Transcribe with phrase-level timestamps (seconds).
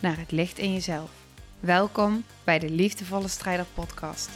[0.00, 1.10] naar het licht in jezelf.
[1.60, 4.30] Welkom bij de Liefdevolle Strijder Podcast.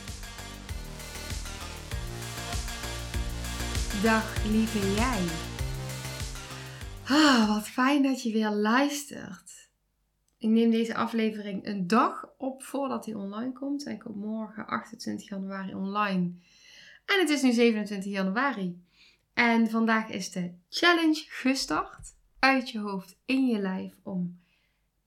[4.02, 5.22] Dag lieve jij.
[7.05, 9.70] Ah, wat fijn dat je weer luistert.
[10.38, 13.84] Ik neem deze aflevering een dag op voordat hij online komt.
[13.84, 16.33] Hij komt morgen 28 januari online.
[17.05, 18.83] En het is nu 27 januari.
[19.34, 22.14] En vandaag is de challenge gestart.
[22.38, 24.42] Uit je hoofd, in je lijf, om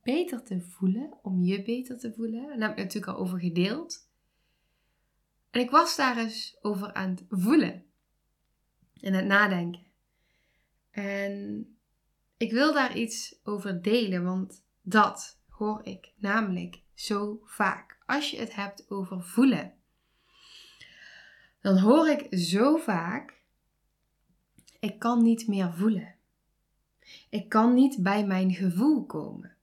[0.08, 1.18] beter te voelen.
[1.22, 2.52] Om je beter te voelen.
[2.52, 4.10] En daar heb ik natuurlijk al over gedeeld.
[5.50, 7.86] En ik was daar eens over aan het voelen.
[9.02, 9.86] En het nadenken.
[10.92, 11.66] En
[12.38, 17.98] ik wil daar iets over delen, want dat hoor ik namelijk zo vaak.
[18.06, 19.74] Als je het hebt over voelen,
[21.62, 23.42] dan hoor ik zo vaak:
[24.80, 26.16] ik kan niet meer voelen.
[27.30, 29.57] Ik kan niet bij mijn gevoel komen.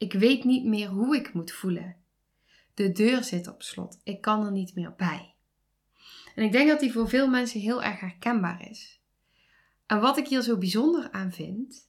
[0.00, 1.96] Ik weet niet meer hoe ik moet voelen.
[2.74, 4.00] De deur zit op slot.
[4.02, 5.34] Ik kan er niet meer bij.
[6.34, 9.00] En ik denk dat die voor veel mensen heel erg herkenbaar is.
[9.86, 11.88] En wat ik hier zo bijzonder aan vind,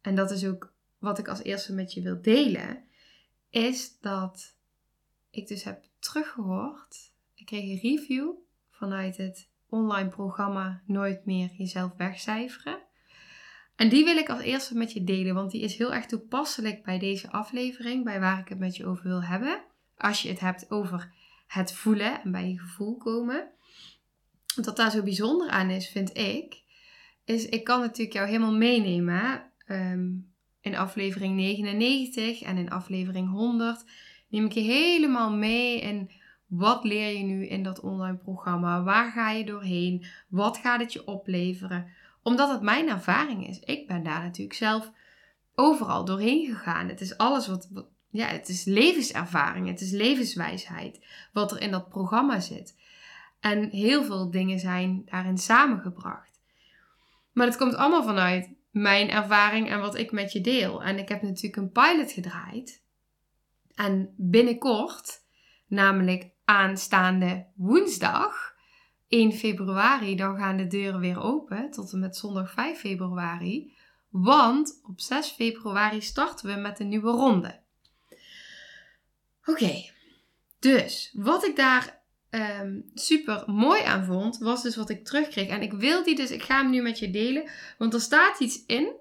[0.00, 2.84] en dat is ook wat ik als eerste met je wil delen,
[3.50, 4.56] is dat
[5.30, 7.12] ik dus heb teruggehoord.
[7.34, 8.30] Ik kreeg een review
[8.70, 12.86] vanuit het online programma Nooit meer jezelf wegcijferen.
[13.78, 16.84] En die wil ik als eerste met je delen, want die is heel erg toepasselijk
[16.84, 19.60] bij deze aflevering, bij waar ik het met je over wil hebben.
[19.96, 21.12] Als je het hebt over
[21.46, 23.48] het voelen en bij je gevoel komen.
[24.54, 26.62] Wat daar zo bijzonder aan is, vind ik,
[27.24, 29.42] is ik kan natuurlijk jou helemaal meenemen.
[29.66, 30.06] Ehm,
[30.60, 33.84] in aflevering 99 en in aflevering 100
[34.28, 36.10] neem ik je helemaal mee in
[36.46, 38.82] wat leer je nu in dat online programma?
[38.82, 40.04] Waar ga je doorheen?
[40.28, 41.86] Wat gaat het je opleveren?
[42.28, 43.58] Omdat het mijn ervaring is.
[43.60, 44.90] Ik ben daar natuurlijk zelf
[45.54, 46.88] overal doorheen gegaan.
[46.88, 47.68] Het is alles wat,
[48.10, 52.76] ja, het is levenservaring, het is levenswijsheid wat er in dat programma zit.
[53.40, 56.40] En heel veel dingen zijn daarin samengebracht.
[57.32, 60.82] Maar het komt allemaal vanuit mijn ervaring en wat ik met je deel.
[60.82, 62.82] En ik heb natuurlijk een pilot gedraaid.
[63.74, 65.20] En binnenkort,
[65.66, 68.56] namelijk aanstaande woensdag,
[69.08, 73.72] 1 februari, dan gaan de deuren weer open tot en met zondag 5 februari.
[74.08, 77.60] Want op 6 februari starten we met een nieuwe ronde.
[79.44, 79.90] Oké,
[80.58, 85.48] dus wat ik daar um, super mooi aan vond, was dus wat ik terugkreeg.
[85.48, 88.40] En ik wil die dus, ik ga hem nu met je delen, want er staat
[88.40, 88.96] iets in.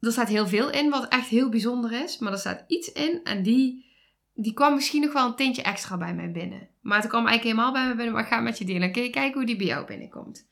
[0.00, 3.20] Er staat heel veel in wat echt heel bijzonder is, maar er staat iets in
[3.24, 3.91] en die
[4.34, 6.68] die kwam misschien nog wel een tintje extra bij mij binnen.
[6.80, 8.14] Maar het kwam eigenlijk helemaal bij me binnen.
[8.14, 8.92] Maar ik ga met je delen.
[8.92, 10.46] Kun je kijken hoe die bij jou binnenkomt.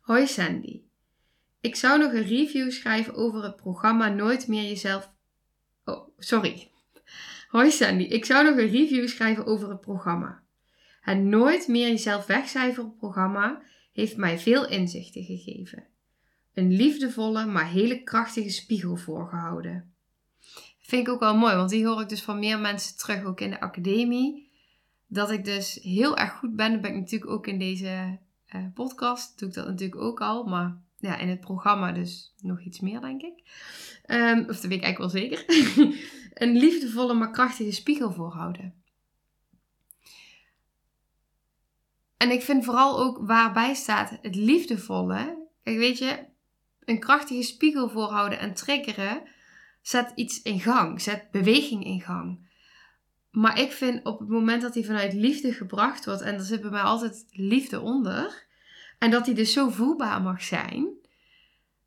[0.00, 0.82] Hoi Sandy.
[1.60, 5.10] Ik zou nog een review schrijven over het programma Nooit meer jezelf.
[5.84, 6.70] Oh, sorry.
[7.48, 8.02] Hoi Sandy.
[8.02, 10.42] Ik zou nog een review schrijven over het programma.
[11.00, 15.86] Het Nooit meer jezelf wegcijferen programma heeft mij veel inzichten gegeven.
[16.54, 19.95] Een liefdevolle, maar hele krachtige spiegel voorgehouden.
[20.86, 23.40] Vind ik ook wel mooi, want die hoor ik dus van meer mensen terug, ook
[23.40, 24.50] in de academie.
[25.06, 26.72] Dat ik dus heel erg goed ben.
[26.72, 28.18] Dat ben ik natuurlijk ook in deze
[28.54, 29.38] uh, podcast.
[29.38, 30.44] Doe ik dat natuurlijk ook al.
[30.44, 33.42] Maar ja, in het programma dus nog iets meer, denk ik.
[34.06, 35.44] Um, of dat weet ik eigenlijk wel zeker.
[36.42, 38.74] een liefdevolle, maar krachtige spiegel voorhouden.
[42.16, 45.46] En ik vind vooral ook waarbij staat het liefdevolle.
[45.62, 46.24] Kijk, weet je,
[46.84, 49.34] een krachtige spiegel voorhouden en triggeren
[49.86, 52.48] zet iets in gang, zet beweging in gang.
[53.30, 56.60] Maar ik vind op het moment dat hij vanuit liefde gebracht wordt, en er zit
[56.60, 58.46] bij mij altijd liefde onder,
[58.98, 60.88] en dat hij dus zo voelbaar mag zijn,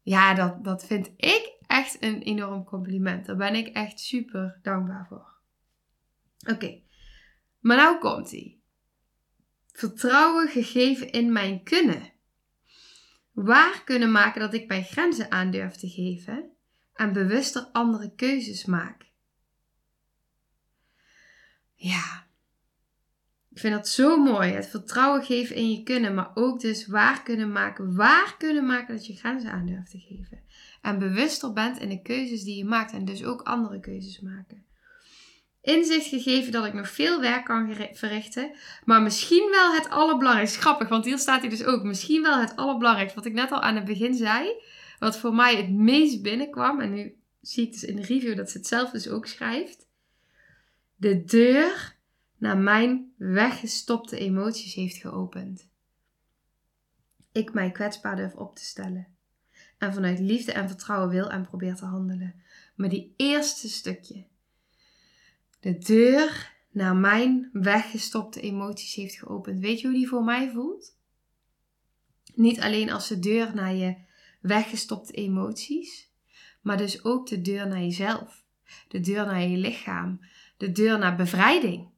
[0.02, 3.26] ja, dat, dat vind ik echt een enorm compliment.
[3.26, 5.38] Daar ben ik echt super dankbaar voor.
[6.54, 6.82] Oké,
[7.60, 8.58] maar nou komt hij.
[9.72, 12.12] Vertrouwen gegeven in mijn kunnen.
[13.32, 16.49] Waar kunnen maken dat ik mijn grenzen aan durf te geven
[17.00, 19.12] en bewuster andere keuzes maak.
[21.76, 22.28] Ja,
[23.52, 24.52] Ik vind dat zo mooi.
[24.52, 28.96] Het vertrouwen geven in je kunnen, maar ook dus waar kunnen maken, waar kunnen maken
[28.96, 30.44] dat je grenzen aan durft te geven.
[30.82, 34.66] En bewuster bent in de keuzes die je maakt en dus ook andere keuzes maken.
[35.62, 38.56] Inzicht gegeven dat ik nog veel werk kan verrichten,
[38.86, 40.60] maar misschien wel het allerbelangrijkste.
[40.60, 41.84] Grappig, want hier staat hij dus ook.
[41.84, 43.20] Misschien wel het allerbelangrijkste.
[43.20, 44.54] Wat ik net al aan het begin zei,
[45.00, 48.50] wat voor mij het meest binnenkwam, en nu zie ik dus in de review dat
[48.50, 49.88] ze het zelf dus ook schrijft.
[50.96, 51.98] De deur
[52.38, 55.68] naar mijn weggestopte emoties heeft geopend.
[57.32, 59.08] Ik mij kwetsbaar durf op te stellen.
[59.78, 62.42] En vanuit liefde en vertrouwen wil en probeer te handelen.
[62.76, 64.26] Maar die eerste stukje.
[65.60, 69.60] De deur naar mijn weggestopte emoties heeft geopend.
[69.60, 70.98] Weet je hoe die voor mij voelt?
[72.36, 73.96] Niet alleen als de deur naar je
[74.40, 76.12] weggestopte emoties,
[76.62, 78.44] maar dus ook de deur naar jezelf.
[78.88, 80.20] De deur naar je lichaam.
[80.58, 81.90] De deur naar bevrijding.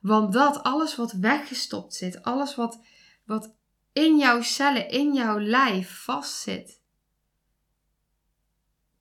[0.00, 2.80] Want dat, alles wat weggestopt zit, alles wat,
[3.24, 3.54] wat
[3.92, 6.80] in jouw cellen, in jouw lijf vastzit,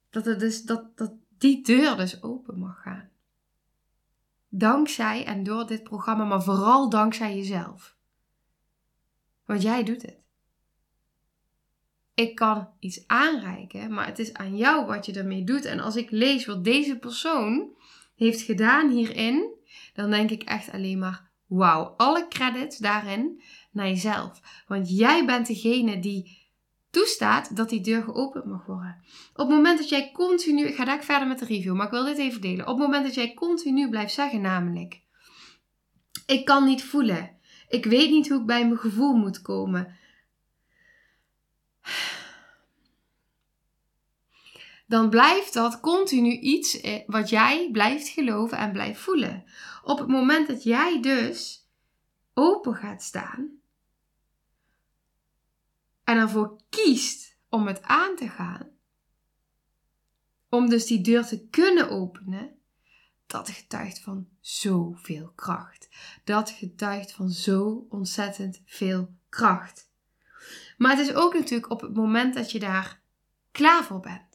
[0.09, 3.09] dat, het dus, dat, dat die deur dus open mag gaan.
[4.49, 7.95] Dankzij en door dit programma, maar vooral dankzij jezelf.
[9.45, 10.26] Want jij doet het.
[12.17, 15.65] Ik kan iets aanreiken, maar het is aan jou wat je ermee doet.
[15.65, 17.75] En als ik lees wat deze persoon
[18.15, 19.53] heeft gedaan hierin,
[19.93, 23.41] dan denk ik echt alleen maar: wauw, alle credits daarin
[23.71, 24.41] naar jezelf.
[24.67, 26.37] Want jij bent degene die
[26.89, 29.03] toestaat dat die deur geopend mag worden.
[29.33, 31.91] Op het moment dat jij continu, ik ga daar verder met de review, maar ik
[31.91, 32.67] wil dit even delen.
[32.67, 35.01] Op het moment dat jij continu blijft zeggen, namelijk:
[36.25, 37.37] ik kan niet voelen.
[37.69, 39.95] Ik weet niet hoe ik bij mijn gevoel moet komen.
[44.87, 49.43] Dan blijft dat continu iets eh, wat jij blijft geloven en blijft voelen.
[49.83, 51.67] Op het moment dat jij dus
[52.33, 53.59] open gaat staan
[56.03, 58.69] en ervoor kiest om het aan te gaan,
[60.49, 62.55] om dus die deur te kunnen openen,
[63.25, 65.89] dat getuigt van zoveel kracht.
[66.23, 69.89] Dat getuigt van zo ontzettend veel kracht.
[70.77, 73.01] Maar het is ook natuurlijk op het moment dat je daar
[73.51, 74.26] klaar voor bent.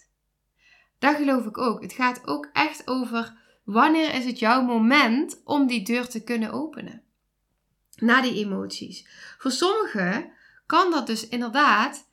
[1.02, 1.82] Daar geloof ik ook.
[1.82, 6.52] Het gaat ook echt over wanneer is het jouw moment om die deur te kunnen
[6.52, 7.02] openen.
[7.96, 9.08] Naar die emoties.
[9.38, 10.32] Voor sommigen
[10.66, 12.10] kan dat dus inderdaad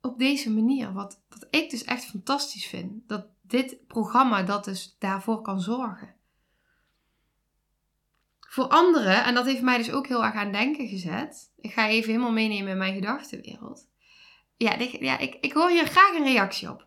[0.00, 0.92] op deze manier.
[0.92, 3.08] Wat, wat ik dus echt fantastisch vind.
[3.08, 6.14] Dat dit programma dat dus daarvoor kan zorgen.
[8.40, 11.52] Voor anderen, en dat heeft mij dus ook heel erg aan denken gezet.
[11.56, 13.88] Ik ga even helemaal meenemen in mijn gedachtenwereld.
[14.56, 16.86] Ja, ja ik, ik hoor hier graag een reactie op.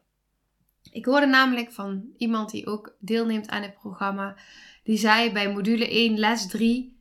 [0.91, 4.37] Ik hoorde namelijk van iemand die ook deelneemt aan het programma.
[4.83, 6.99] Die zei bij module 1, les 3.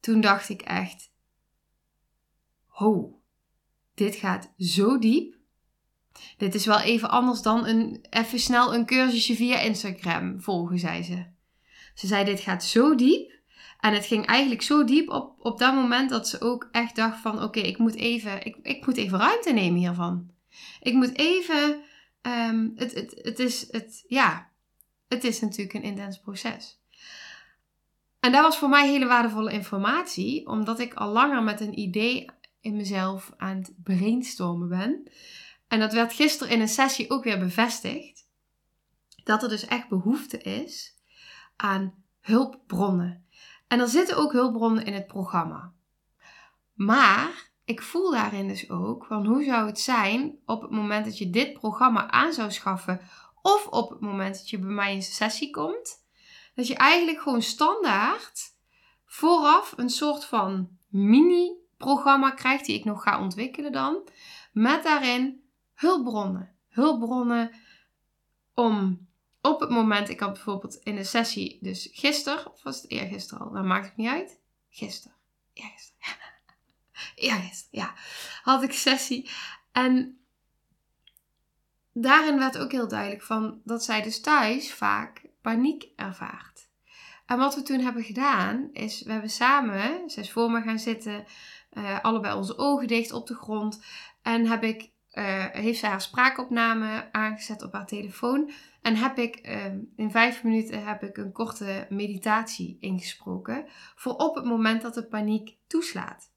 [0.00, 1.10] Toen dacht ik echt:
[2.66, 3.20] Ho,
[3.94, 5.36] dit gaat zo diep.
[6.36, 11.02] Dit is wel even anders dan een, even snel een cursusje via Instagram volgen, zei
[11.02, 11.24] ze.
[11.94, 13.40] Ze zei: Dit gaat zo diep.
[13.80, 17.20] En het ging eigenlijk zo diep op, op dat moment dat ze ook echt dacht:
[17.20, 20.30] van oké, ik moet even, ik, ik moet even ruimte nemen hiervan.
[20.80, 21.82] Ik moet even
[22.22, 24.50] Ehm, het, het, het, is, het, ja,
[25.08, 26.80] het is natuurlijk een intens proces.
[28.20, 32.30] En dat was voor mij hele waardevolle informatie, omdat ik al langer met een idee
[32.60, 35.10] in mezelf aan het brainstormen ben.
[35.68, 38.26] En dat werd gisteren in een sessie ook weer bevestigd.
[39.24, 40.96] Dat er dus echt behoefte is
[41.56, 43.26] aan hulpbronnen.
[43.68, 45.72] En er zitten ook hulpbronnen in het programma.
[46.72, 51.18] Maar ik voel daarin dus ook van hoe zou het zijn op het moment dat
[51.18, 53.00] je dit programma aan zou schaffen
[53.42, 56.04] of op het moment dat je bij mij in een sessie komt,
[56.54, 58.54] dat je eigenlijk gewoon standaard
[59.04, 64.08] vooraf een soort van mini-programma krijgt die ik nog ga ontwikkelen dan,
[64.52, 66.56] met daarin hulpbronnen.
[66.68, 67.50] Hulpbronnen
[68.54, 69.06] om
[69.40, 73.46] op het moment, ik had bijvoorbeeld in de sessie, dus gisteren, of was het eergisteren
[73.46, 74.40] al, dat maakt het niet uit.
[74.68, 75.16] Gisteren.
[75.52, 75.98] Eergisteren.
[75.98, 76.21] ja,
[77.70, 77.94] ja,
[78.42, 79.30] had ik sessie.
[79.72, 80.18] En
[81.92, 86.70] daarin werd ook heel duidelijk van dat zij dus thuis vaak paniek ervaart.
[87.26, 90.78] En wat we toen hebben gedaan, is we hebben samen, ze is voor me gaan
[90.78, 91.24] zitten,
[91.72, 93.84] uh, allebei onze ogen dicht op de grond.
[94.22, 98.50] En heb ik, uh, heeft zij haar spraakopname aangezet op haar telefoon.
[98.82, 99.64] En heb ik uh,
[99.96, 103.66] in vijf minuten heb ik een korte meditatie ingesproken.
[103.94, 106.31] Voor op het moment dat de paniek toeslaat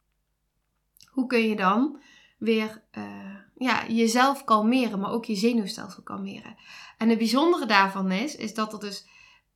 [1.16, 2.02] hoe kun je dan
[2.38, 6.56] weer uh, ja, jezelf kalmeren, maar ook je zenuwstelsel kalmeren.
[6.98, 9.08] En het bijzondere daarvan is, is dat er dus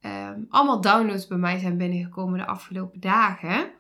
[0.02, 3.72] um, allemaal downloads bij mij zijn binnengekomen de afgelopen dagen.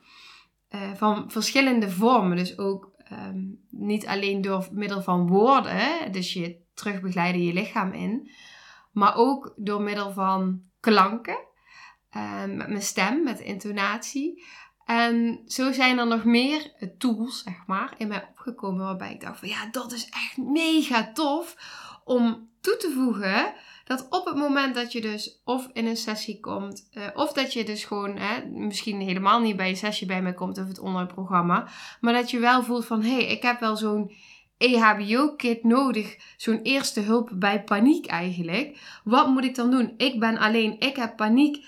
[0.68, 2.38] eh, van verschillende vormen.
[2.38, 8.32] Dus ook ehm, niet alleen door middel van woorden, dus je terugbegeleiden je lichaam in,
[8.92, 11.40] maar ook door middel van klanken,
[12.10, 14.44] ehm, met mijn stem, met intonatie.
[14.90, 19.40] En zo zijn er nog meer tools, zeg maar, in mij opgekomen waarbij ik dacht
[19.40, 21.56] van ja, dat is echt mega tof
[22.04, 23.54] om toe te voegen
[23.86, 27.54] dat op het moment dat je dus of in een sessie komt, uh, of dat
[27.54, 30.80] je dus gewoon hè, misschien helemaal niet bij een sessie bij mij komt of het
[30.80, 31.68] online programma,
[32.02, 34.12] maar dat je wel voelt van hé, hey, ik heb wel zo'n
[34.58, 38.78] EHBO-kit nodig, zo'n eerste hulp bij paniek eigenlijk.
[39.04, 39.94] Wat moet ik dan doen?
[39.98, 41.66] Ik ben alleen, ik heb paniek.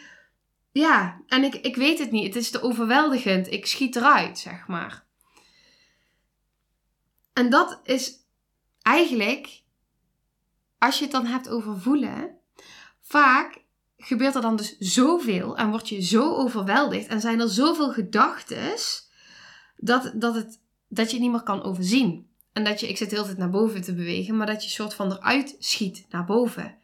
[0.72, 2.26] Ja, en ik, ik weet het niet.
[2.26, 3.52] Het is te overweldigend.
[3.52, 5.06] Ik schiet eruit, zeg maar.
[7.34, 8.14] En dat is
[8.82, 9.62] eigenlijk
[10.82, 12.38] als je het dan hebt over voelen,
[13.02, 13.64] vaak
[13.98, 18.74] gebeurt er dan dus zoveel en word je zo overweldigd en zijn er zoveel gedachten
[19.78, 22.30] dat, dat, het, dat je het niet meer kan overzien.
[22.54, 24.70] En dat je, ik zit de hele tijd naar boven te bewegen, maar dat je
[24.70, 26.78] soort van eruit schiet naar boven.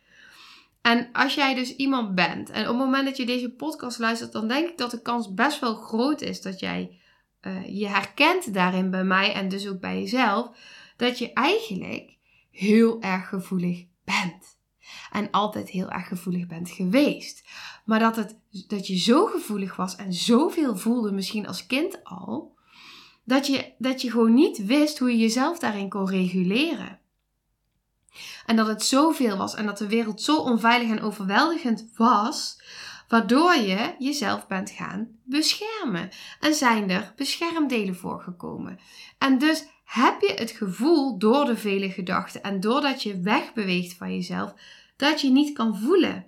[0.88, 4.32] En als jij dus iemand bent en op het moment dat je deze podcast luistert,
[4.32, 7.00] dan denk ik dat de kans best wel groot is dat jij
[7.42, 10.50] uh, je herkent daarin bij mij en dus ook bij jezelf.
[10.98, 12.18] Dat je eigenlijk
[12.52, 14.58] heel erg gevoelig bent.
[15.12, 17.48] En altijd heel erg gevoelig bent geweest.
[17.86, 22.58] Maar dat, het, dat je zo gevoelig was en zoveel voelde, misschien als kind al,
[23.24, 27.00] dat je, dat je gewoon niet wist hoe je jezelf daarin kon reguleren.
[28.46, 32.62] En dat het zoveel was en dat de wereld zo onveilig en overweldigend was,
[33.08, 36.10] waardoor je jezelf bent gaan beschermen.
[36.40, 38.80] En zijn er beschermdelen voorgekomen.
[39.18, 44.16] En dus heb je het gevoel door de vele gedachten en doordat je wegbeweegt van
[44.16, 44.54] jezelf,
[44.96, 46.26] dat je niet kan voelen.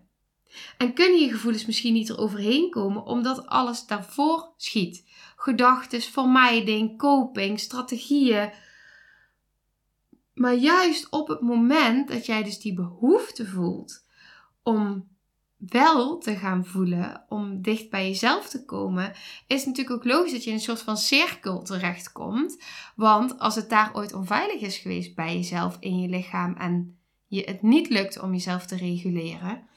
[0.78, 5.08] En kunnen je gevoelens misschien niet eroverheen komen omdat alles daarvoor schiet.
[5.36, 8.52] Gedachten, vermijding, coping, strategieën.
[10.34, 14.06] Maar juist op het moment dat jij dus die behoefte voelt
[14.64, 15.08] om
[15.58, 19.14] wel te gaan voelen, om dicht bij jezelf te komen,
[19.48, 22.64] is natuurlijk ook logisch dat je in een soort van cirkel terechtkomt.
[22.96, 27.44] Want als het daar ooit onveilig is geweest bij jezelf, in je lichaam en je
[27.44, 29.68] het niet lukt om jezelf te reguleren,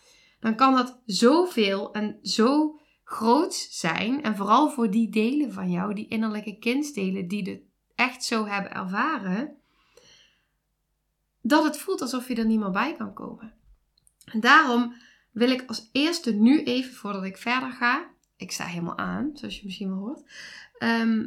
[0.41, 4.23] dan kan dat zoveel en zo groot zijn.
[4.23, 7.61] En vooral voor die delen van jou, die innerlijke kindsdelen, die het
[7.95, 9.57] echt zo hebben ervaren,
[11.43, 13.53] dat het voelt alsof je er niet meer bij kan komen.
[14.25, 14.95] En daarom
[15.31, 19.57] wil ik als eerste nu even, voordat ik verder ga, ik sta helemaal aan, zoals
[19.57, 20.23] je misschien wel hoort,
[20.79, 21.27] ehm,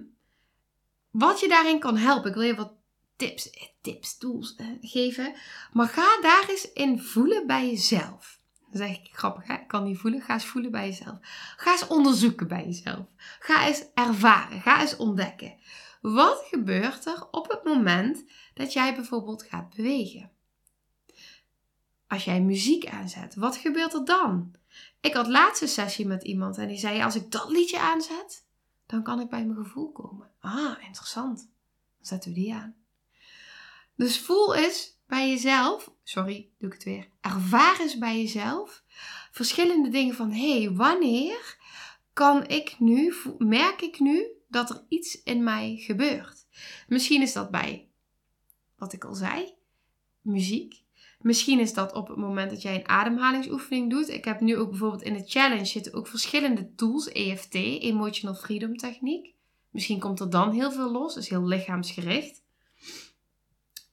[1.11, 2.29] wat je daarin kan helpen.
[2.29, 2.73] Ik wil je wat
[3.15, 5.33] tips, eh, tips, tools eh, geven.
[5.71, 8.39] Maar ga daar eens in voelen bij jezelf.
[8.71, 9.53] Dan zeg ik grappig, hè?
[9.53, 10.21] ik kan niet voelen.
[10.21, 11.17] Ga eens voelen bij jezelf.
[11.57, 13.05] Ga eens onderzoeken bij jezelf.
[13.39, 14.61] Ga eens ervaren.
[14.61, 15.55] Ga eens ontdekken.
[16.01, 18.23] Wat gebeurt er op het moment
[18.55, 20.33] dat jij bijvoorbeeld gaat bewegen?
[22.07, 24.53] als jij muziek aanzet, wat gebeurt er dan?
[25.01, 28.45] Ik had laatste sessie met iemand en die zei: Als ik dat liedje aanzet,
[28.85, 30.31] dan kan ik bij mijn gevoel komen.
[30.39, 31.37] Ah, interessant.
[31.37, 32.75] Dan zetten we die aan.
[33.95, 37.07] Dus voel eens bij jezelf, sorry, doe ik het weer.
[37.21, 38.83] Ervaar eens bij jezelf
[39.31, 41.57] verschillende dingen van: hé, hey, wanneer
[42.13, 46.45] kan ik nu, merk ik nu dat er iets in mij gebeurt?
[46.87, 47.89] Misschien is dat bij
[48.85, 49.53] wat ik al zei,
[50.21, 50.83] muziek.
[51.19, 54.09] Misschien is dat op het moment dat jij een ademhalingsoefening doet.
[54.09, 57.07] Ik heb nu ook bijvoorbeeld in de challenge zitten ook verschillende tools.
[57.07, 59.33] EFT, Emotional Freedom Techniek.
[59.69, 61.15] Misschien komt er dan heel veel los.
[61.15, 62.43] is heel lichaamsgericht.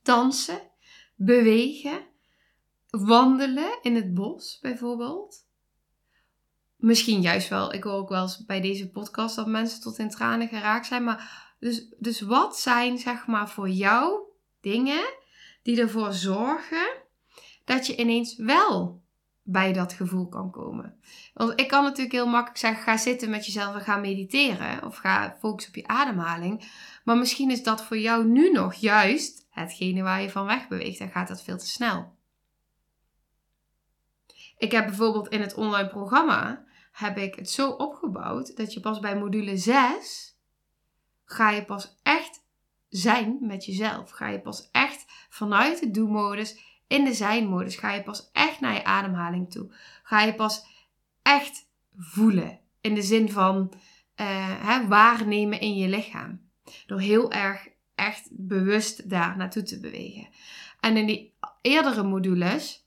[0.02, 0.60] Dansen,
[1.14, 2.06] bewegen,
[2.90, 5.46] wandelen in het bos bijvoorbeeld.
[6.76, 7.72] Misschien juist wel.
[7.72, 11.04] Ik hoor ook wel eens bij deze podcast dat mensen tot in tranen geraakt zijn.
[11.04, 14.30] Maar dus, dus wat zijn zeg maar voor jou
[14.62, 15.14] dingen
[15.62, 16.88] die ervoor zorgen
[17.64, 19.02] dat je ineens wel
[19.42, 21.00] bij dat gevoel kan komen.
[21.34, 24.84] Want ik kan natuurlijk heel makkelijk zeggen: ga zitten met jezelf en ga mediteren.
[24.84, 26.70] Of ga focussen op je ademhaling.
[27.04, 31.00] Maar misschien is dat voor jou nu nog juist hetgene waar je van weg beweegt.
[31.00, 32.16] En gaat dat veel te snel.
[34.58, 39.00] Ik heb bijvoorbeeld in het online programma heb ik het zo opgebouwd dat je pas
[39.00, 40.36] bij module 6
[41.24, 42.41] ga je pas echt
[42.92, 44.10] zijn met jezelf.
[44.10, 46.56] Ga je pas echt vanuit de do-modus
[46.92, 49.72] in de zijn-modus ga je pas echt naar je ademhaling toe.
[50.02, 50.64] Ga je pas
[51.22, 52.58] echt voelen.
[52.80, 53.72] In de zin van
[54.20, 56.40] uh, hè, waarnemen in je lichaam.
[56.86, 60.28] Door heel erg echt bewust daar naartoe te bewegen.
[60.80, 62.86] En in die eerdere modules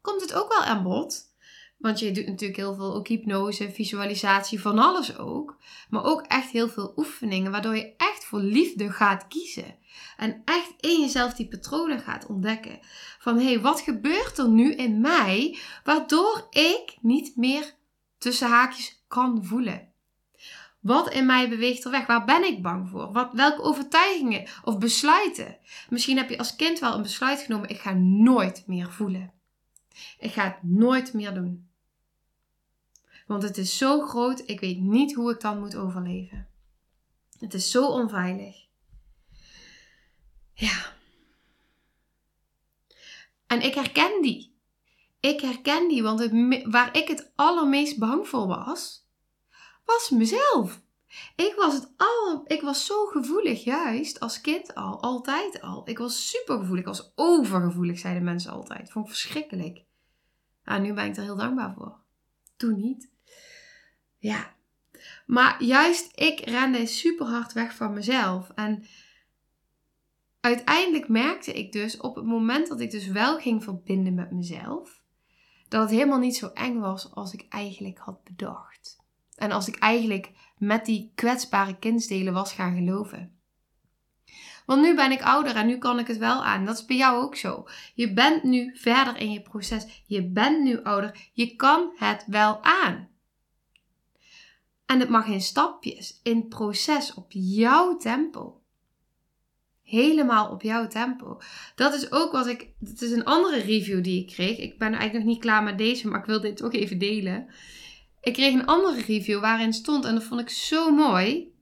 [0.00, 1.32] komt het ook wel aan bod.
[1.78, 5.56] Want je doet natuurlijk heel veel ook hypnose, visualisatie, van alles ook.
[5.88, 9.76] Maar ook echt heel veel oefeningen, waardoor je echt voor liefde gaat kiezen.
[10.16, 12.78] En echt in jezelf die patronen gaat ontdekken.
[13.18, 17.74] Van hé, hey, wat gebeurt er nu in mij, waardoor ik niet meer
[18.18, 19.88] tussen haakjes kan voelen?
[20.80, 22.06] Wat in mij beweegt er weg?
[22.06, 23.12] Waar ben ik bang voor?
[23.12, 25.58] Wat, welke overtuigingen of besluiten?
[25.88, 29.32] Misschien heb je als kind wel een besluit genomen: ik ga nooit meer voelen.
[30.18, 31.68] Ik ga het nooit meer doen.
[33.26, 36.52] Want het is zo groot, ik weet niet hoe ik dan moet overleven.
[37.38, 38.66] Het is zo onveilig.
[40.54, 40.92] Ja.
[43.46, 44.54] En ik herken die.
[45.20, 46.28] Ik herken die, want
[46.64, 49.06] waar ik het allermeest bang voor was,
[49.84, 50.82] was mezelf.
[51.36, 55.88] Ik was, het al, ik was zo gevoelig, juist als kind al, altijd al.
[55.88, 58.90] Ik was super gevoelig, ik was overgevoelig, zeiden mensen altijd.
[58.90, 59.84] Vond ik verschrikkelijk.
[60.64, 61.96] Nou, nu ben ik er heel dankbaar voor.
[62.56, 63.10] Toen niet.
[64.18, 64.53] Ja.
[65.26, 68.50] Maar juist ik rende super hard weg van mezelf.
[68.54, 68.84] En
[70.40, 75.02] uiteindelijk merkte ik dus op het moment dat ik dus wel ging verbinden met mezelf,
[75.68, 79.02] dat het helemaal niet zo eng was als ik eigenlijk had bedacht.
[79.36, 83.38] En als ik eigenlijk met die kwetsbare kindsdelen was gaan geloven.
[84.66, 86.64] Want nu ben ik ouder en nu kan ik het wel aan.
[86.64, 87.66] Dat is bij jou ook zo.
[87.94, 90.02] Je bent nu verder in je proces.
[90.06, 91.30] Je bent nu ouder.
[91.32, 93.08] Je kan het wel aan.
[94.86, 98.60] En het mag in stapjes, in proces, op jouw tempo.
[99.82, 101.40] Helemaal op jouw tempo.
[101.74, 102.68] Dat is ook wat ik.
[102.84, 104.58] Het is een andere review die ik kreeg.
[104.58, 107.48] Ik ben eigenlijk nog niet klaar met deze, maar ik wil dit toch even delen.
[108.20, 111.52] Ik kreeg een andere review waarin stond, en dat vond ik zo mooi.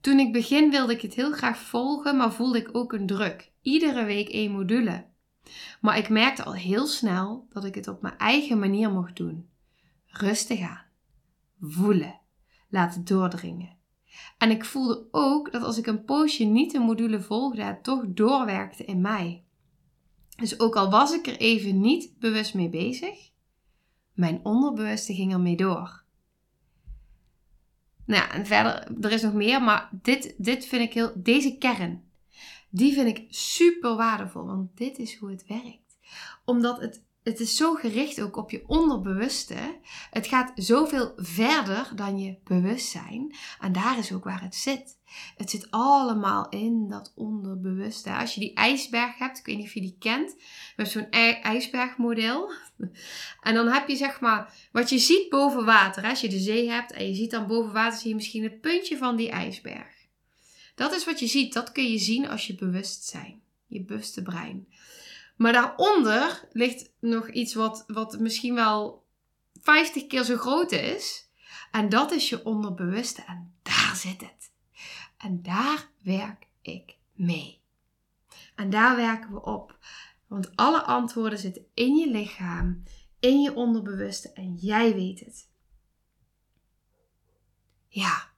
[0.00, 3.52] Toen ik begin wilde ik het heel graag volgen, maar voelde ik ook een druk.
[3.62, 5.06] Iedere week één module.
[5.80, 9.48] Maar ik merkte al heel snel dat ik het op mijn eigen manier mocht doen.
[10.06, 10.84] Rustig aan.
[11.60, 12.19] Voelen.
[12.70, 13.76] Laten doordringen.
[14.38, 18.04] En ik voelde ook dat als ik een poosje niet de module volgde, het toch
[18.06, 19.44] doorwerkte in mij.
[20.36, 23.30] Dus ook al was ik er even niet bewust mee bezig,
[24.12, 26.02] mijn onderbewuste ging ermee door.
[28.04, 32.04] Nou en verder, er is nog meer, maar dit, dit vind ik heel, deze kern,
[32.70, 35.98] die vind ik super waardevol, want dit is hoe het werkt.
[36.44, 39.78] Omdat het het is zo gericht ook op je onderbewuste.
[40.10, 43.34] Het gaat zoveel verder dan je bewustzijn.
[43.60, 44.98] En daar is ook waar het zit.
[45.36, 48.10] Het zit allemaal in dat onderbewuste.
[48.10, 50.36] Als je die ijsberg hebt, ik weet niet of je die kent.
[50.76, 51.10] Hebben zo'n
[51.42, 52.52] ijsbergmodel.
[53.40, 56.04] En dan heb je zeg maar, wat je ziet boven water.
[56.04, 58.60] Als je de zee hebt en je ziet dan boven water, zie je misschien het
[58.60, 59.98] puntje van die ijsberg.
[60.74, 61.52] Dat is wat je ziet.
[61.52, 63.40] Dat kun je zien als je bewust zijn.
[63.66, 64.66] Je bewuste brein.
[65.40, 69.06] Maar daaronder ligt nog iets wat, wat misschien wel
[69.60, 71.30] 50 keer zo groot is.
[71.70, 73.22] En dat is je onderbewuste.
[73.26, 74.52] En daar zit het.
[75.16, 77.60] En daar werk ik mee.
[78.54, 79.78] En daar werken we op.
[80.26, 82.82] Want alle antwoorden zitten in je lichaam,
[83.20, 85.48] in je onderbewuste en jij weet het.
[87.88, 88.30] Ja,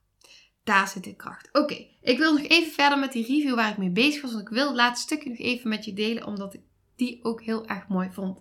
[0.65, 1.49] daar zit de kracht.
[1.53, 4.33] Oké, ik wil nog even verder met die review waar ik mee bezig was.
[4.33, 6.61] Want ik wil het laatste stukje nog even met je delen, omdat ik
[7.05, 8.41] die ook heel erg mooi vond.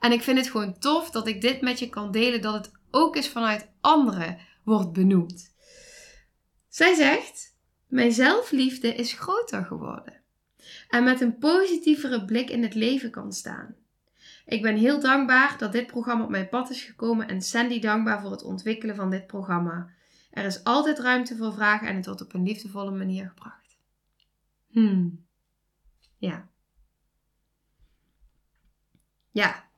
[0.00, 2.72] En ik vind het gewoon tof dat ik dit met je kan delen, dat het
[2.90, 5.54] ook eens vanuit anderen wordt benoemd.
[6.68, 10.16] Zij zegt: Mijn zelfliefde is groter geworden
[10.88, 13.74] en met een positievere blik in het leven kan staan.
[14.46, 18.20] Ik ben heel dankbaar dat dit programma op mijn pad is gekomen en Sandy dankbaar
[18.20, 19.90] voor het ontwikkelen van dit programma.
[20.30, 23.78] Er is altijd ruimte voor vragen en het wordt op een liefdevolle manier gebracht.
[24.68, 25.26] Hmm.
[26.18, 26.48] Ja.
[29.38, 29.68] Ja,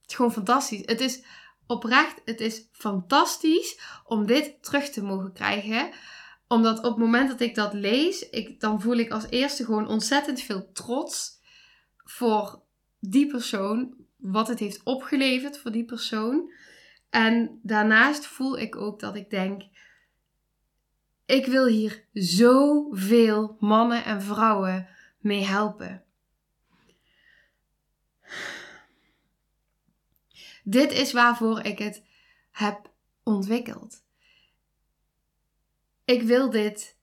[0.00, 0.82] het is gewoon fantastisch.
[0.84, 1.22] Het is
[1.66, 5.90] oprecht, het is fantastisch om dit terug te mogen krijgen.
[6.48, 9.88] Omdat op het moment dat ik dat lees, ik, dan voel ik als eerste gewoon
[9.88, 11.40] ontzettend veel trots
[11.96, 12.62] voor
[13.00, 13.94] die persoon.
[14.16, 16.52] Wat het heeft opgeleverd voor die persoon.
[17.10, 19.62] En daarnaast voel ik ook dat ik denk,
[21.26, 26.04] ik wil hier zoveel mannen en vrouwen mee helpen.
[30.62, 32.02] Dit is waarvoor ik het
[32.50, 32.90] heb
[33.22, 34.04] ontwikkeld.
[36.04, 36.96] Ik wil dit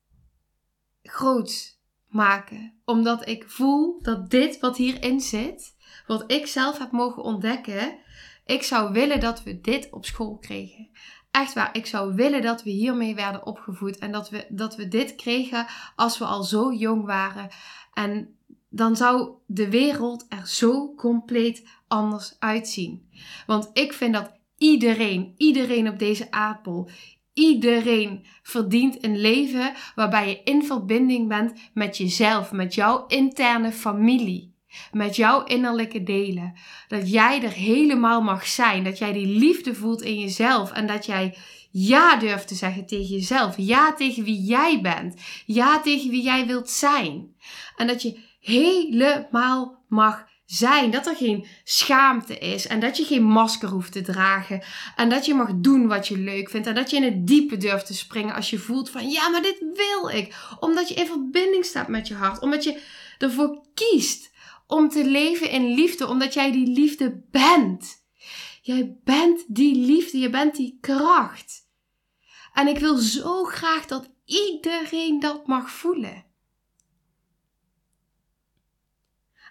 [1.03, 5.75] groots maken, omdat ik voel dat dit wat hierin zit,
[6.07, 7.99] wat ik zelf heb mogen ontdekken,
[8.45, 10.89] ik zou willen dat we dit op school kregen.
[11.31, 14.87] Echt waar, ik zou willen dat we hiermee werden opgevoed en dat we, dat we
[14.87, 17.49] dit kregen als we al zo jong waren.
[17.93, 18.38] En
[18.69, 23.09] dan zou de wereld er zo compleet anders uitzien.
[23.45, 26.89] Want ik vind dat iedereen, iedereen op deze aardbol,
[27.33, 34.53] iedereen verdient een leven waarbij je in verbinding bent met jezelf, met jouw interne familie,
[34.91, 36.53] met jouw innerlijke delen.
[36.87, 41.05] Dat jij er helemaal mag zijn, dat jij die liefde voelt in jezelf en dat
[41.05, 41.37] jij
[41.71, 43.55] ja durft te zeggen tegen jezelf.
[43.57, 45.21] Ja tegen wie jij bent.
[45.45, 47.35] Ja tegen wie jij wilt zijn.
[47.75, 50.91] En dat je helemaal mag zijn.
[50.91, 52.67] Dat er geen schaamte is.
[52.67, 54.63] En dat je geen masker hoeft te dragen.
[54.95, 56.67] En dat je mag doen wat je leuk vindt.
[56.67, 59.41] En dat je in het diepe durft te springen als je voelt van ja, maar
[59.41, 60.35] dit wil ik.
[60.59, 62.41] Omdat je in verbinding staat met je hart.
[62.41, 62.81] Omdat je
[63.17, 64.31] ervoor kiest
[64.67, 66.07] om te leven in liefde.
[66.07, 68.03] Omdat jij die liefde bent.
[68.61, 70.19] Jij bent die liefde.
[70.19, 71.67] Je bent die kracht.
[72.53, 76.28] En ik wil zo graag dat iedereen dat mag voelen.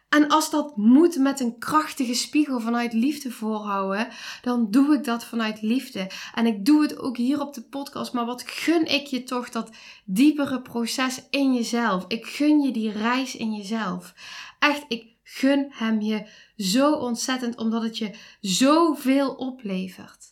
[0.09, 4.09] En als dat moet met een krachtige spiegel vanuit liefde voorhouden,
[4.43, 6.11] dan doe ik dat vanuit liefde.
[6.35, 8.13] En ik doe het ook hier op de podcast.
[8.13, 9.71] Maar wat gun ik je toch dat
[10.05, 12.05] diepere proces in jezelf?
[12.09, 14.15] Ik gun je die reis in jezelf.
[14.59, 20.27] Echt, ik gun hem je zo ontzettend, omdat het je zoveel oplevert.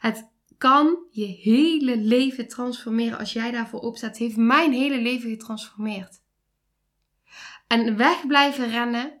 [0.00, 4.10] Het kan je hele leven transformeren als jij daarvoor opstaat.
[4.10, 6.19] Het heeft mijn hele leven getransformeerd.
[7.70, 9.12] En weg blijven rennen.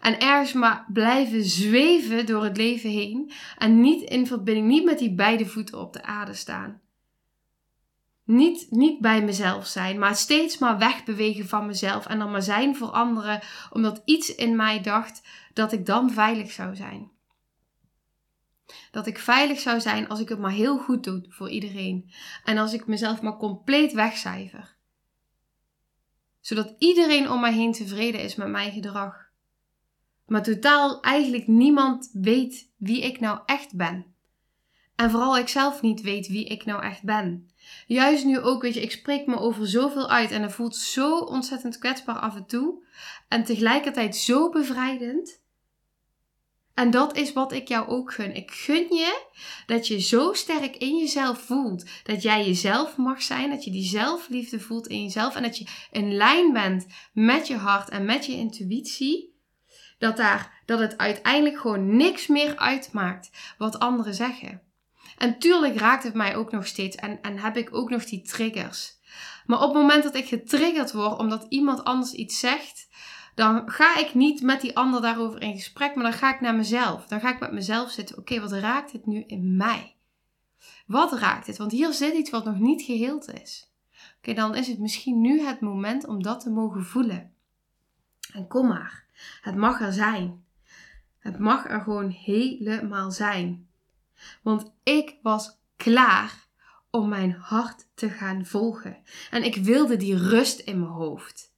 [0.00, 3.32] En ergens maar blijven zweven door het leven heen.
[3.58, 6.80] En niet in verbinding, niet met die beide voeten op de aarde staan.
[8.24, 12.06] Niet, niet bij mezelf zijn, maar steeds maar wegbewegen van mezelf.
[12.06, 16.52] En dan maar zijn voor anderen, omdat iets in mij dacht dat ik dan veilig
[16.52, 17.10] zou zijn.
[18.90, 22.12] Dat ik veilig zou zijn als ik het maar heel goed doe voor iedereen.
[22.44, 24.73] En als ik mezelf maar compleet wegcijfer
[26.44, 29.30] zodat iedereen om mij heen tevreden is met mijn gedrag.
[30.26, 34.06] Maar totaal eigenlijk niemand weet wie ik nou echt ben.
[34.96, 37.50] En vooral ik zelf niet weet wie ik nou echt ben.
[37.86, 41.18] Juist nu ook, weet je, ik spreek me over zoveel uit en het voelt zo
[41.18, 42.82] ontzettend kwetsbaar af en toe.
[43.28, 45.42] En tegelijkertijd zo bevrijdend.
[46.74, 48.34] En dat is wat ik jou ook gun.
[48.34, 49.22] Ik gun je
[49.66, 51.84] dat je zo sterk in jezelf voelt.
[52.02, 53.50] Dat jij jezelf mag zijn.
[53.50, 55.36] Dat je die zelfliefde voelt in jezelf.
[55.36, 59.32] En dat je in lijn bent met je hart en met je intuïtie.
[59.98, 64.62] Dat, daar, dat het uiteindelijk gewoon niks meer uitmaakt wat anderen zeggen.
[65.18, 66.96] En tuurlijk raakt het mij ook nog steeds.
[66.96, 68.92] En, en heb ik ook nog die triggers.
[69.46, 72.83] Maar op het moment dat ik getriggerd word omdat iemand anders iets zegt
[73.34, 76.54] dan ga ik niet met die ander daarover in gesprek, maar dan ga ik naar
[76.54, 77.06] mezelf.
[77.06, 78.18] Dan ga ik met mezelf zitten.
[78.18, 79.94] Oké, wat raakt dit nu in mij?
[80.86, 81.56] Wat raakt dit?
[81.56, 83.72] Want hier zit iets wat nog niet geheeld is.
[84.16, 87.32] Oké, dan is het misschien nu het moment om dat te mogen voelen.
[88.32, 89.04] En kom maar,
[89.40, 90.44] het mag er zijn.
[91.18, 93.68] Het mag er gewoon helemaal zijn.
[94.42, 96.46] Want ik was klaar
[96.90, 98.96] om mijn hart te gaan volgen.
[99.30, 101.53] En ik wilde die rust in mijn hoofd.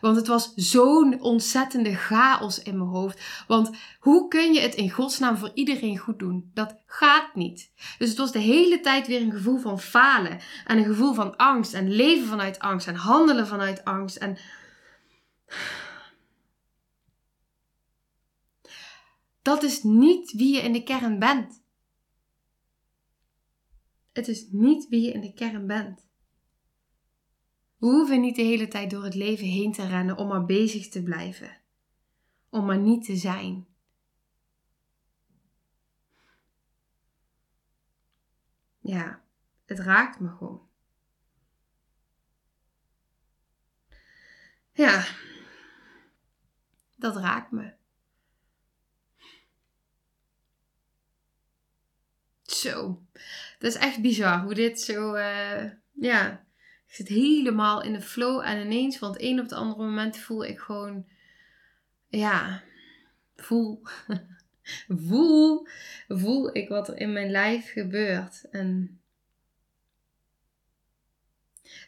[0.00, 3.44] Want het was zo'n ontzettende chaos in mijn hoofd.
[3.46, 3.70] Want
[4.00, 6.50] hoe kun je het in godsnaam voor iedereen goed doen?
[6.54, 7.72] Dat gaat niet.
[7.98, 10.40] Dus het was de hele tijd weer een gevoel van falen.
[10.66, 11.74] En een gevoel van angst.
[11.74, 12.86] En leven vanuit angst.
[12.86, 14.16] En handelen vanuit angst.
[14.16, 14.38] En.
[19.42, 21.62] Dat is niet wie je in de kern bent.
[24.12, 26.06] Het is niet wie je in de kern bent.
[27.84, 30.88] We hoeven niet de hele tijd door het leven heen te rennen om maar bezig
[30.88, 31.60] te blijven.
[32.50, 33.66] Om maar niet te zijn.
[38.80, 39.22] Ja,
[39.64, 40.68] het raakt me gewoon.
[44.72, 45.06] Ja,
[46.96, 47.72] dat raakt me.
[52.42, 53.02] Zo,
[53.58, 56.46] dat is echt bizar hoe dit zo, uh, ja,
[56.94, 60.16] ik zit helemaal in de flow en ineens van het een op het andere moment
[60.16, 61.06] voel ik gewoon,
[62.08, 62.62] ja,
[63.36, 63.82] voel,
[65.06, 65.66] voel,
[66.08, 68.48] voel ik wat er in mijn lijf gebeurt.
[68.50, 69.00] En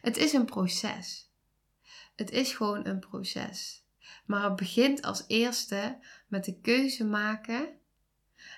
[0.01, 1.31] het is een proces.
[2.15, 3.83] Het is gewoon een proces.
[4.25, 7.69] Maar het begint als eerste met de keuze maken.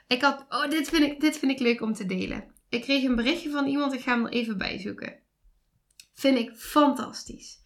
[0.07, 2.53] Ik had, oh, dit vind ik, dit vind ik leuk om te delen.
[2.69, 5.27] Ik kreeg een berichtje van iemand, ik ga hem er even bij zoeken.
[6.19, 7.59] Vind ik fantastisch.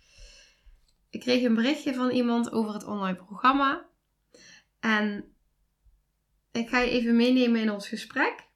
[1.10, 3.86] Ik kreeg een berichtje van iemand over het online programma.
[4.80, 5.36] En
[6.52, 8.48] ik ga je even meenemen in ons gesprek.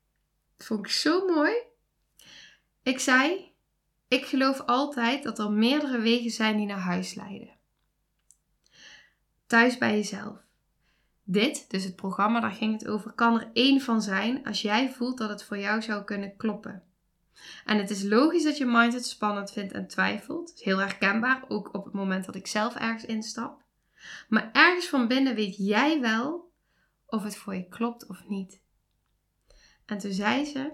[0.57, 1.53] Dat vond ik zo mooi.
[2.83, 3.51] Ik zei:
[4.07, 7.57] Ik geloof altijd dat er meerdere wegen zijn die naar huis leiden.
[9.47, 10.37] Thuis bij jezelf.
[11.23, 14.91] dit, dus het programma, daar ging het over, kan er één van zijn als jij
[14.91, 16.87] voelt dat het voor jou zou kunnen kloppen.
[17.65, 20.49] En het is logisch dat je mind het spannend vindt en twijfelt.
[20.49, 23.65] Het is heel herkenbaar, ook op het moment dat ik zelf ergens instap.
[24.29, 26.51] Maar ergens van binnen weet jij wel
[27.05, 28.61] of het voor je klopt of niet.
[29.85, 30.71] En toen zei ze: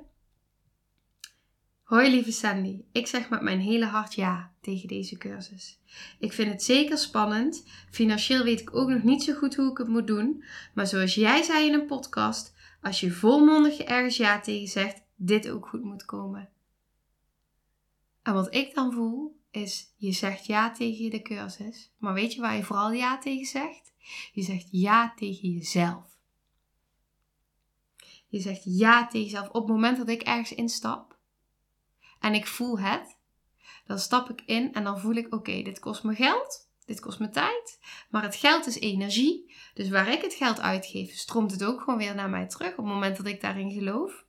[1.83, 5.79] Hoi lieve Sandy, ik zeg met mijn hele hart ja tegen deze cursus.
[6.19, 7.63] Ik vind het zeker spannend.
[7.89, 10.43] Financieel weet ik ook nog niet zo goed hoe ik het moet doen.
[10.73, 15.49] Maar zoals jij zei in een podcast, als je volmondig ergens ja tegen zegt, dit
[15.49, 16.49] ook goed moet komen.
[18.21, 21.91] En wat ik dan voel, is je zegt ja tegen de cursus.
[21.97, 23.93] Maar weet je waar je vooral ja tegen zegt?
[24.33, 26.17] Je zegt ja tegen jezelf.
[28.27, 29.47] Je zegt ja tegen jezelf.
[29.47, 31.17] Op het moment dat ik ergens instap
[32.19, 33.17] en ik voel het,
[33.85, 37.19] dan stap ik in en dan voel ik: oké, dit kost me geld, dit kost
[37.19, 39.53] me tijd, maar het geld is energie.
[39.73, 42.77] Dus waar ik het geld uitgeef, stroomt het ook gewoon weer naar mij terug op
[42.77, 44.22] het moment dat ik daarin geloof.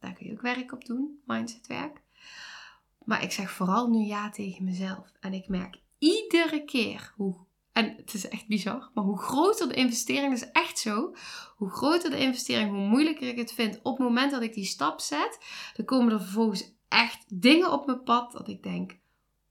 [0.00, 2.02] Daar kun je ook werk op doen, mindsetwerk.
[3.04, 5.12] Maar ik zeg vooral nu ja tegen mezelf.
[5.20, 7.36] En ik merk iedere keer hoe.
[7.72, 11.14] En het is echt bizar, maar hoe groter de investering, is echt zo.
[11.56, 13.78] Hoe groter de investering, hoe moeilijker ik het vind.
[13.82, 15.38] Op het moment dat ik die stap zet,
[15.74, 18.98] dan komen er vervolgens echt dingen op mijn pad dat ik denk: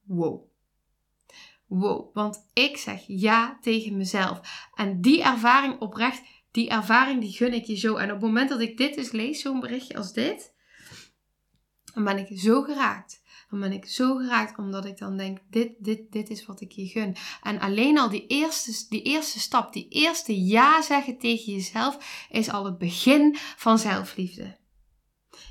[0.04, 0.44] wow.
[1.68, 4.68] Wow, want ik zeg ja tegen mezelf.
[4.74, 6.24] En die ervaring oprecht,
[6.56, 7.96] die ervaring die gun ik je zo.
[7.96, 10.54] En op het moment dat ik dit dus lees, zo'n berichtje als dit,
[11.94, 13.24] dan ben ik zo geraakt.
[13.50, 16.72] Dan ben ik zo geraakt omdat ik dan denk, dit, dit, dit is wat ik
[16.72, 17.16] je gun.
[17.42, 22.50] En alleen al die eerste, die eerste stap, die eerste ja zeggen tegen jezelf, is
[22.50, 24.58] al het begin van zelfliefde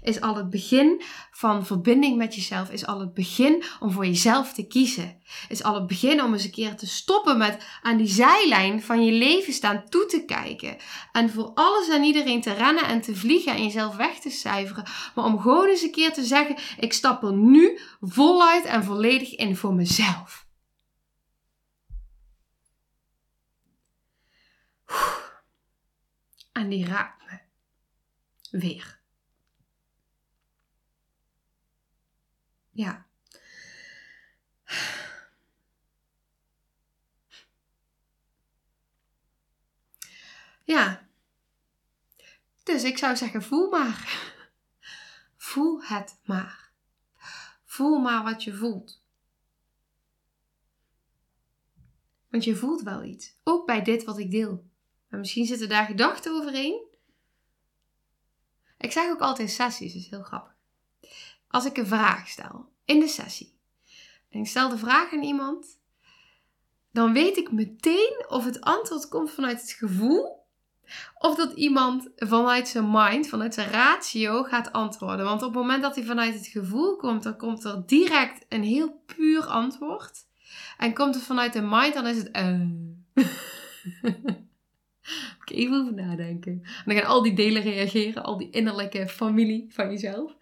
[0.04, 2.70] is al het begin van verbinding met jezelf.
[2.70, 5.22] Is al het begin om voor jezelf te kiezen.
[5.48, 9.04] Is al het begin om eens een keer te stoppen met aan die zijlijn van
[9.04, 10.76] je leven staan toe te kijken.
[11.12, 14.84] En voor alles en iedereen te rennen en te vliegen en jezelf weg te cijferen.
[15.14, 19.34] Maar om gewoon eens een keer te zeggen: ik stap er nu voluit en volledig
[19.34, 20.46] in voor mezelf.
[26.52, 27.38] En die raakt me.
[28.58, 29.02] Weer.
[32.74, 33.06] Ja.
[40.64, 41.08] Ja.
[42.62, 44.32] Dus ik zou zeggen, voel maar.
[45.37, 46.72] Voel het maar.
[47.64, 49.02] Voel maar wat je voelt.
[52.28, 53.37] Want je voelt wel iets.
[53.42, 54.70] Ook bij dit wat ik deel.
[55.08, 56.82] En misschien zitten daar gedachten overheen.
[58.78, 60.53] Ik zeg ook altijd sessies, dat is heel grappig
[61.54, 63.58] als ik een vraag stel in de sessie.
[64.30, 65.66] En ik stel de vraag aan iemand,
[66.92, 70.42] dan weet ik meteen of het antwoord komt vanuit het gevoel
[71.18, 75.24] of dat iemand vanuit zijn mind, vanuit zijn ratio gaat antwoorden.
[75.24, 78.62] Want op het moment dat hij vanuit het gevoel komt, dan komt er direct een
[78.62, 80.18] heel puur antwoord.
[80.78, 82.30] En komt het vanuit de mind, dan is het.
[82.36, 84.14] Uh.
[85.38, 86.52] Moet ik even over nadenken.
[86.52, 90.36] En dan gaan al die delen reageren, al die innerlijke familie van jezelf.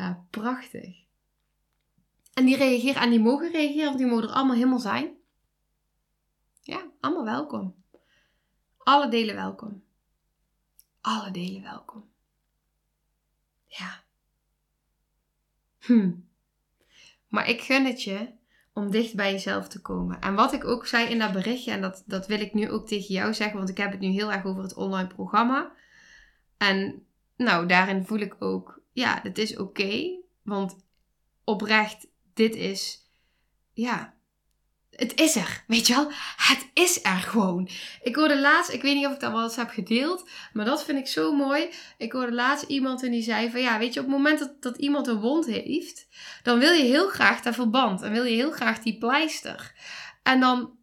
[0.00, 1.04] Ja, prachtig.
[2.34, 5.16] En die reageren, en die mogen reageren, want die mogen er allemaal helemaal zijn.
[6.60, 7.74] Ja, allemaal welkom.
[8.78, 9.82] Alle delen welkom.
[11.00, 12.10] Alle delen welkom.
[13.66, 14.02] Ja.
[15.78, 16.12] Hm.
[17.28, 18.32] Maar ik gun het je
[18.72, 20.20] om dicht bij jezelf te komen.
[20.20, 22.86] En wat ik ook zei in dat berichtje, en dat, dat wil ik nu ook
[22.86, 25.72] tegen jou zeggen, want ik heb het nu heel erg over het online programma.
[26.56, 30.18] En nou, daarin voel ik ook ja, dat is oké.
[30.42, 30.76] want
[31.44, 33.10] oprecht, dit is,
[33.72, 34.14] ja,
[34.90, 36.10] het is er, weet je wel?
[36.36, 37.68] Het is er gewoon.
[38.02, 40.84] Ik hoorde laatst, ik weet niet of ik dat wel eens heb gedeeld, maar dat
[40.84, 41.68] vind ik zo mooi.
[41.98, 44.62] Ik hoorde laatst iemand en die zei van ja, weet je, op het moment dat,
[44.62, 46.06] dat iemand een wond heeft,
[46.42, 49.74] dan wil je heel graag dat verband en wil je heel graag die pleister.
[50.22, 50.78] En dan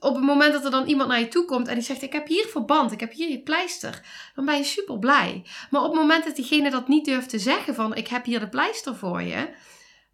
[0.00, 2.12] op het moment dat er dan iemand naar je toe komt en die zegt: Ik
[2.12, 4.02] heb hier verband, ik heb hier je pleister,
[4.34, 5.44] dan ben je super blij.
[5.70, 8.40] Maar op het moment dat diegene dat niet durft te zeggen: van ik heb hier
[8.40, 9.48] de pleister voor je,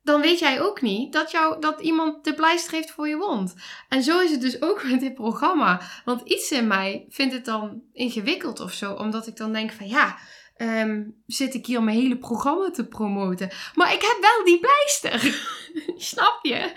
[0.02, 3.54] dan weet jij ook niet dat, jou, dat iemand de pleister heeft voor je wond.
[3.88, 5.80] En zo is het dus ook met dit programma.
[6.04, 9.88] Want iets in mij vindt het dan ingewikkeld of zo, omdat ik dan denk: van
[9.88, 10.18] ja.
[10.56, 13.50] Um, zit ik hier mijn hele programma te promoten.
[13.74, 15.44] Maar ik heb wel die pleister.
[16.10, 16.72] Snap je?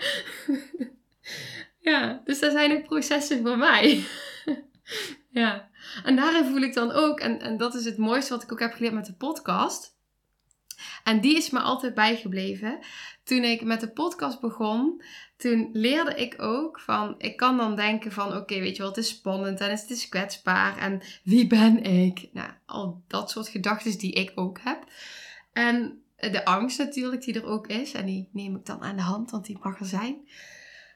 [1.88, 4.04] Ja, dus dat zijn ook processen voor mij.
[5.30, 5.68] ja.
[6.04, 8.60] En daarin voel ik dan ook, en, en dat is het mooiste wat ik ook
[8.60, 9.96] heb geleerd met de podcast.
[11.04, 12.78] En die is me altijd bijgebleven.
[13.24, 15.02] Toen ik met de podcast begon,
[15.36, 19.00] toen leerde ik ook van, ik kan dan denken van, oké, weet je wel, het
[19.00, 22.28] is spannend en het is kwetsbaar en wie ben ik?
[22.32, 24.84] Nou, al dat soort gedachten die ik ook heb.
[25.52, 29.02] En de angst natuurlijk die er ook is, en die neem ik dan aan de
[29.02, 30.16] hand, want die mag er zijn.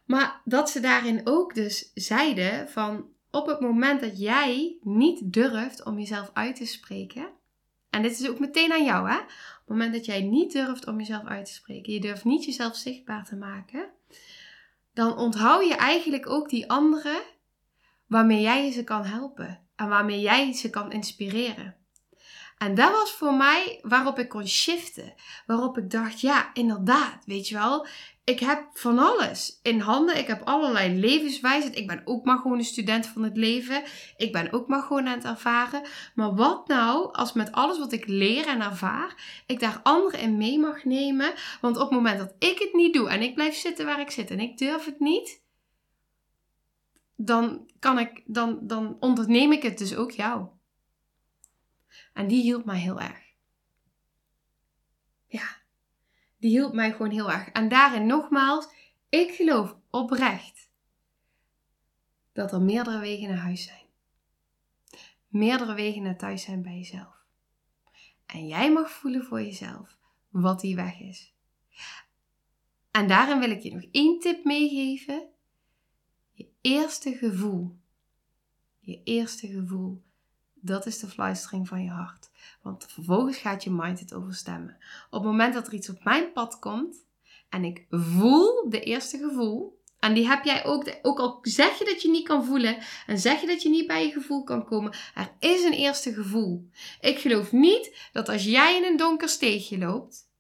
[0.05, 5.85] Maar dat ze daarin ook dus zeiden van, op het moment dat jij niet durft
[5.85, 7.29] om jezelf uit te spreken,
[7.91, 9.17] en dit is ook meteen aan jou, hè?
[9.17, 9.27] Op
[9.59, 12.77] het moment dat jij niet durft om jezelf uit te spreken, je durft niet jezelf
[12.77, 13.91] zichtbaar te maken,
[14.95, 17.21] dan onthoud je eigenlijk ook die anderen
[18.07, 21.77] waarmee jij ze kan helpen en waarmee jij ze kan inspireren.
[22.59, 25.15] En dat was voor mij waarop ik kon shiften.
[25.47, 27.87] Waarop ik dacht, ja, inderdaad, weet je wel.
[28.25, 30.19] Ik heb van alles in handen.
[30.19, 31.77] Ik heb allerlei levenswijsheid.
[31.77, 33.83] Ik ben ook maar gewoon een student van het leven.
[34.17, 35.83] Ik ben ook maar gewoon aan het ervaren.
[36.15, 40.37] Maar wat nou als met alles wat ik leer en ervaar, ik daar anderen in
[40.37, 41.35] mee mag nemen?
[41.61, 44.11] Want op het moment dat ik het niet doe en ik blijf zitten waar ik
[44.11, 45.43] zit en ik durf het niet,
[47.17, 50.47] dan kan ik, dan, dan onderneem ik het dus ook jou.
[52.13, 53.21] En die hielp mij heel erg.
[55.27, 55.62] Ja,
[56.43, 57.49] die hielp mij gewoon heel erg.
[57.49, 58.69] En daarin nogmaals,
[59.09, 60.71] ik geloof oprecht
[62.33, 63.87] dat er meerdere wegen naar huis zijn.
[65.29, 67.25] Meerdere wegen naar thuis zijn bij jezelf.
[68.27, 71.35] En jij mag voelen voor jezelf wat die weg is.
[72.91, 75.29] En daarin wil ik je nog één tip meegeven.
[76.33, 77.79] Je eerste gevoel.
[78.79, 80.03] Je eerste gevoel
[80.55, 82.31] dat is de fluistering van je hart.
[82.63, 84.77] Want vervolgens gaat je mind het overstemmen.
[85.11, 87.05] Op het moment dat er iets op mijn pad komt
[87.49, 89.81] en ik voel de eerste gevoel.
[89.99, 92.77] En die heb jij ook, ook al zeg je dat je niet kan voelen
[93.07, 96.13] en zeg je dat je niet bij je gevoel kan komen, er is een eerste
[96.13, 96.69] gevoel.
[97.01, 100.31] Ik geloof niet dat als jij in een donker steegje loopt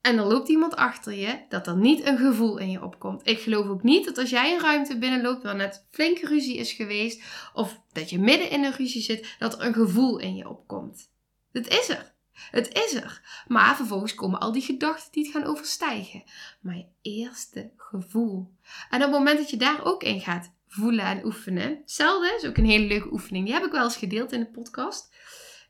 [0.00, 3.26] en er loopt iemand achter je, dat er niet een gevoel in je opkomt.
[3.26, 6.72] Ik geloof ook niet dat als jij een ruimte binnenloopt waar net flinke ruzie is
[6.72, 7.22] geweest,
[7.54, 11.10] of dat je midden in een ruzie zit, dat er een gevoel in je opkomt.
[11.52, 12.14] Het is er.
[12.50, 13.44] Het is er.
[13.46, 16.22] Maar vervolgens komen al die gedachten die het gaan overstijgen.
[16.62, 18.54] Je eerste gevoel.
[18.90, 22.48] En op het moment dat je daar ook in gaat voelen en oefenen, hetzelfde is
[22.48, 23.44] ook een hele leuke oefening.
[23.44, 25.09] Die heb ik wel eens gedeeld in de podcast.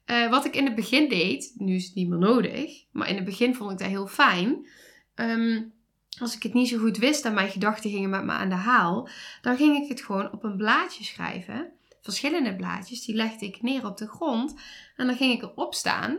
[0.06, 3.14] Uh, wat ik in het begin deed, nu is het niet meer nodig, maar in
[3.14, 4.68] het begin vond ik dat heel fijn.
[5.14, 5.72] Um,
[6.18, 8.54] als ik het niet zo goed wist en mijn gedachten gingen met me aan de
[8.54, 9.08] haal,
[9.42, 11.72] dan ging ik het gewoon op een blaadje schrijven.
[12.02, 14.54] Verschillende blaadjes, die legde ik neer op de grond
[14.96, 16.18] en dan ging ik erop staan.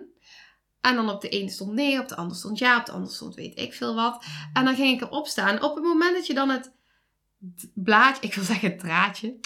[0.81, 3.13] En dan op de ene stond nee, op de andere stond ja, op de andere
[3.13, 4.25] stond weet ik veel wat.
[4.53, 5.63] En dan ging ik erop staan.
[5.63, 6.71] Op het moment dat je dan het
[7.73, 9.39] blaadje, ik wil zeggen het draadje,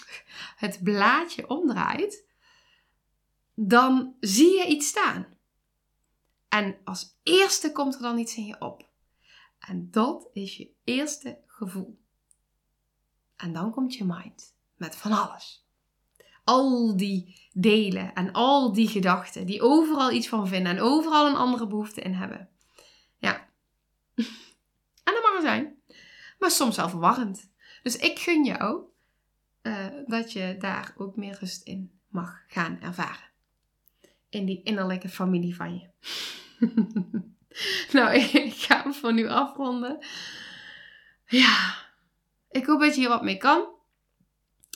[0.55, 2.24] het blaadje omdraait,
[3.55, 5.27] dan zie je iets staan.
[6.49, 8.89] En als eerste komt er dan iets in je op.
[9.59, 11.99] En dat is je eerste gevoel.
[13.35, 15.67] En dan komt je mind met van alles.
[16.43, 21.35] Al die delen en al die gedachten die overal iets van vinden en overal een
[21.35, 22.49] andere behoefte in hebben.
[23.17, 23.49] Ja.
[25.03, 25.81] En dat mag er zijn.
[26.39, 27.51] Maar soms wel verwarrend.
[27.83, 28.83] Dus ik gun jou
[29.61, 33.33] uh, dat je daar ook meer rust in mag gaan ervaren
[34.29, 35.89] in die innerlijke familie van je.
[37.97, 40.05] nou, ik ga hem voor nu afronden.
[41.25, 41.75] Ja,
[42.49, 43.73] ik hoop dat je hier wat mee kan.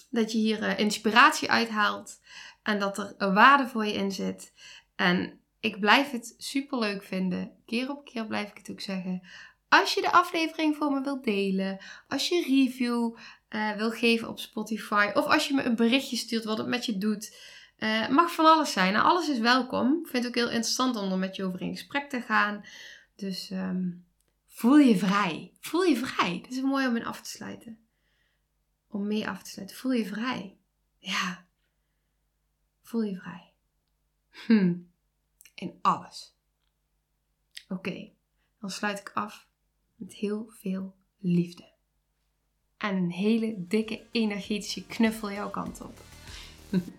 [0.09, 2.19] Dat je hier uh, inspiratie uithaalt.
[2.63, 4.53] En dat er waarde voor je in zit.
[4.95, 7.51] En ik blijf het super leuk vinden.
[7.65, 9.27] Keer op keer blijf ik het ook zeggen.
[9.69, 11.79] Als je de aflevering voor me wilt delen.
[12.07, 13.17] Als je review
[13.49, 15.11] uh, wil geven op Spotify.
[15.13, 17.37] Of als je me een berichtje stuurt wat het met je doet.
[17.79, 18.93] Uh, mag van alles zijn.
[18.93, 19.99] Nou, alles is welkom.
[19.99, 22.65] Ik vind het ook heel interessant om er met je over in gesprek te gaan.
[23.15, 24.05] Dus um,
[24.47, 25.53] voel je vrij.
[25.59, 26.39] Voel je vrij.
[26.41, 27.79] Dat is mooi om in af te sluiten.
[28.87, 29.77] Om mee af te sluiten.
[29.77, 30.57] Voel je vrij.
[30.97, 31.45] Ja.
[32.81, 33.53] Voel je vrij.
[34.29, 34.75] Hm.
[35.55, 36.35] In alles.
[37.69, 38.09] Oké.
[38.59, 39.47] Dan sluit ik af
[39.95, 41.71] met heel veel liefde.
[42.77, 46.01] En een hele dikke energetische knuffel jouw kant op.